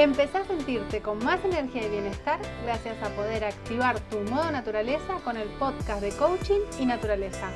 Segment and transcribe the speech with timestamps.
[0.00, 5.20] Empezá a sentirte con más energía y bienestar gracias a poder activar tu modo naturaleza
[5.24, 7.50] con el podcast de coaching y naturaleza.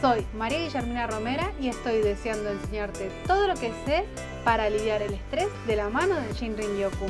[0.00, 4.06] Soy María Guillermina Romera y estoy deseando enseñarte todo lo que sé
[4.44, 7.06] para aliviar el estrés de la mano del Shinrin Yoku.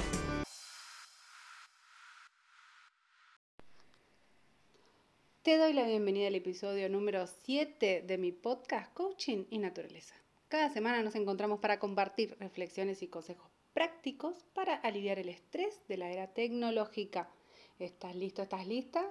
[5.41, 10.15] Te doy la bienvenida al episodio número 7 de mi podcast Coaching y Naturaleza.
[10.49, 15.99] Cada semana nos encontramos para compartir reflexiones y consejos prácticos para aliviar el estrés de
[15.99, 17.29] la era tecnológica.
[17.81, 18.41] ¿Estás listo?
[18.41, 19.05] ¿Estás lista?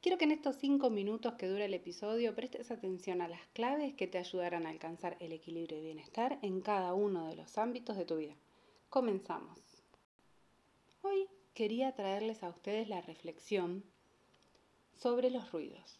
[0.00, 3.94] Quiero que en estos cinco minutos que dura el episodio prestes atención a las claves
[3.94, 7.96] que te ayudarán a alcanzar el equilibrio y bienestar en cada uno de los ámbitos
[7.96, 8.36] de tu vida.
[8.88, 9.58] Comenzamos.
[11.02, 13.82] Hoy quería traerles a ustedes la reflexión
[14.94, 15.98] sobre los ruidos.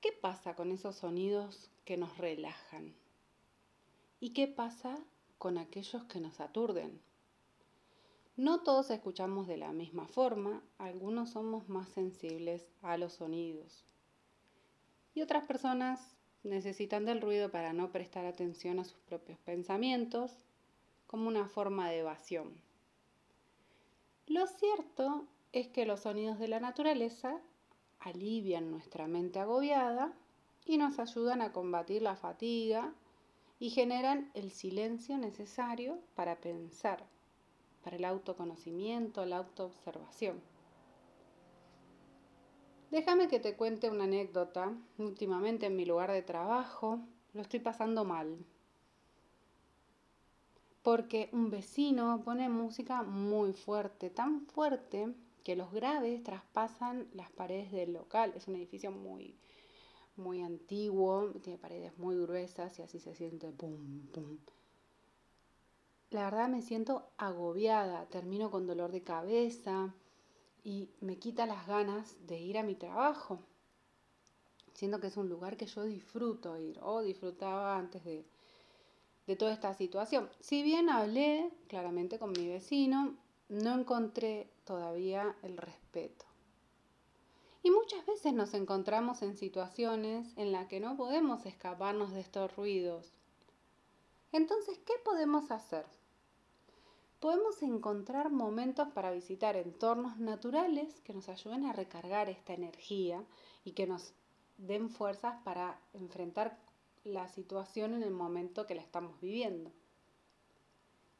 [0.00, 2.94] ¿Qué pasa con esos sonidos que nos relajan?
[4.20, 4.98] ¿Y qué pasa
[5.42, 7.00] con aquellos que nos aturden.
[8.36, 13.84] No todos escuchamos de la misma forma, algunos somos más sensibles a los sonidos
[15.14, 20.30] y otras personas necesitan del ruido para no prestar atención a sus propios pensamientos
[21.08, 22.54] como una forma de evasión.
[24.28, 27.40] Lo cierto es que los sonidos de la naturaleza
[27.98, 30.12] alivian nuestra mente agobiada
[30.64, 32.94] y nos ayudan a combatir la fatiga
[33.62, 37.06] y generan el silencio necesario para pensar,
[37.84, 40.40] para el autoconocimiento, la autoobservación.
[42.90, 44.76] Déjame que te cuente una anécdota.
[44.98, 46.98] Últimamente en mi lugar de trabajo
[47.34, 48.36] lo estoy pasando mal.
[50.82, 57.70] Porque un vecino pone música muy fuerte, tan fuerte que los graves traspasan las paredes
[57.70, 58.32] del local.
[58.34, 59.36] Es un edificio muy,
[60.16, 64.38] muy antiguo, tiene paredes muy gruesas y así se siente pum, pum.
[66.10, 69.94] La verdad me siento agobiada, termino con dolor de cabeza
[70.62, 73.40] y me quita las ganas de ir a mi trabajo.
[74.74, 78.26] Siento que es un lugar que yo disfruto ir o disfrutaba antes de,
[79.26, 80.28] de toda esta situación.
[80.40, 83.16] Si bien hablé claramente con mi vecino,
[83.48, 86.31] no encontré todavía el respeto.
[87.62, 92.54] Y muchas veces nos encontramos en situaciones en las que no podemos escaparnos de estos
[92.56, 93.12] ruidos.
[94.32, 95.86] Entonces, ¿qué podemos hacer?
[97.20, 103.24] Podemos encontrar momentos para visitar entornos naturales que nos ayuden a recargar esta energía
[103.64, 104.12] y que nos
[104.58, 106.58] den fuerzas para enfrentar
[107.04, 109.70] la situación en el momento que la estamos viviendo.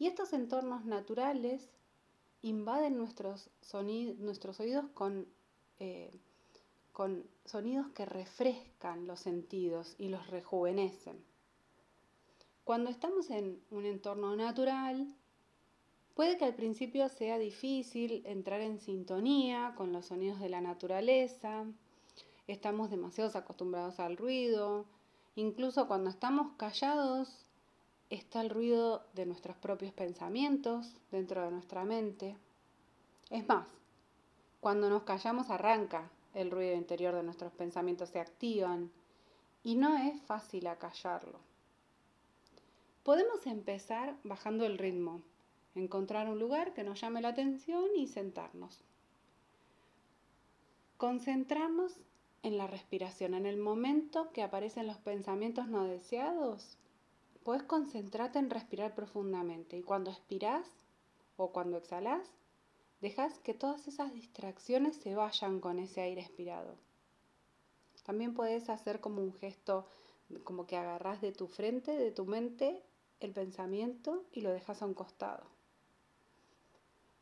[0.01, 1.71] Y estos entornos naturales
[2.41, 3.51] invaden nuestros,
[4.19, 5.29] nuestros oídos con
[5.79, 6.11] eh,
[6.93, 11.25] con sonidos que refrescan los sentidos y los rejuvenecen.
[12.65, 15.15] Cuando estamos en un entorno natural,
[16.15, 21.65] puede que al principio sea difícil entrar en sintonía con los sonidos de la naturaleza,
[22.47, 24.85] estamos demasiado acostumbrados al ruido,
[25.35, 27.47] incluso cuando estamos callados
[28.11, 32.37] está el ruido de nuestros propios pensamientos dentro de nuestra mente.
[33.31, 33.67] Es más,
[34.61, 38.91] cuando nos callamos arranca el ruido interior de nuestros pensamientos se activan
[39.63, 41.39] y no es fácil acallarlo.
[43.03, 45.23] Podemos empezar bajando el ritmo,
[45.75, 48.85] encontrar un lugar que nos llame la atención y sentarnos.
[50.99, 51.97] Concentrarnos
[52.43, 53.35] en la respiración.
[53.35, 56.77] En el momento que aparecen los pensamientos no deseados,
[57.43, 60.69] puedes concentrarte en respirar profundamente y cuando expirás
[61.37, 62.29] o cuando exhalas,
[63.03, 66.77] dejas que todas esas distracciones se vayan con ese aire expirado.
[68.05, 69.87] También puedes hacer como un gesto,
[70.45, 72.83] como que agarras de tu frente, de tu mente,
[73.21, 75.45] el pensamiento y lo dejas a un costado.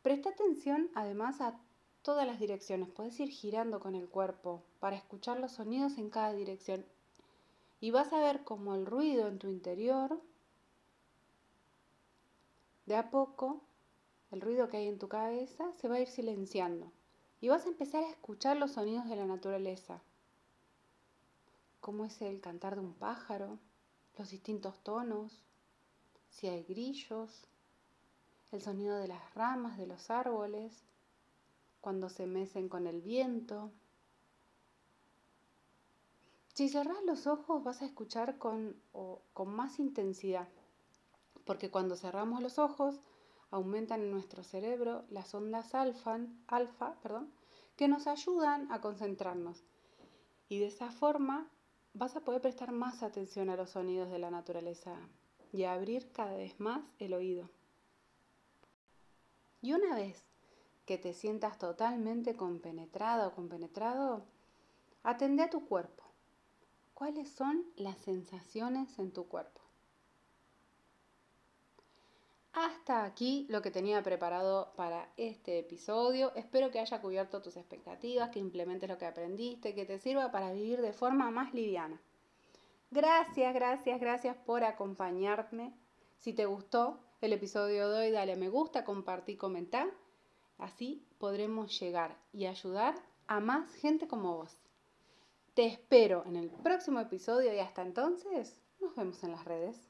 [0.03, 1.59] Presta atención además a
[2.03, 2.91] todas las direcciones.
[2.91, 6.85] Puedes ir girando con el cuerpo para escuchar los sonidos en cada dirección.
[7.81, 10.21] Y vas a ver cómo el ruido en tu interior,
[12.84, 13.63] de a poco,
[14.30, 16.92] el ruido que hay en tu cabeza se va a ir silenciando
[17.41, 20.03] y vas a empezar a escuchar los sonidos de la naturaleza,
[21.80, 23.59] como es el cantar de un pájaro,
[24.18, 25.42] los distintos tonos,
[26.28, 27.47] si hay grillos,
[28.53, 30.84] el sonido de las ramas de los árboles,
[31.80, 33.71] cuando se mecen con el viento.
[36.54, 38.77] Si cerrás los ojos vas a escuchar con,
[39.32, 40.48] con más intensidad,
[41.47, 43.00] porque cuando cerramos los ojos
[43.51, 47.33] aumentan en nuestro cerebro las ondas alfa, alfa perdón,
[47.77, 49.65] que nos ayudan a concentrarnos.
[50.49, 51.51] Y de esa forma
[51.95, 54.97] vas a poder prestar más atención a los sonidos de la naturaleza
[55.53, 57.51] y a abrir cada vez más el oído.
[59.63, 60.23] Y una vez
[60.87, 64.25] que te sientas totalmente compenetrada o compenetrado,
[65.03, 66.05] atende a tu cuerpo.
[66.95, 69.61] ¿Cuáles son las sensaciones en tu cuerpo?
[72.62, 76.30] Hasta aquí lo que tenía preparado para este episodio.
[76.34, 80.53] Espero que haya cubierto tus expectativas, que implementes lo que aprendiste, que te sirva para
[80.53, 81.98] vivir de forma más liviana.
[82.91, 85.72] Gracias, gracias, gracias por acompañarme.
[86.18, 89.89] Si te gustó el episodio de hoy, dale a me gusta, compartí, comentar.
[90.59, 92.95] Así podremos llegar y ayudar
[93.27, 94.54] a más gente como vos.
[95.54, 99.89] Te espero en el próximo episodio y hasta entonces nos vemos en las redes.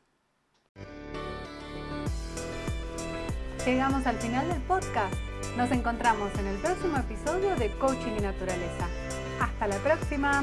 [3.66, 5.14] Llegamos al final del podcast.
[5.58, 8.88] Nos encontramos en el próximo episodio de Coaching y Naturaleza.
[9.38, 10.42] Hasta la próxima.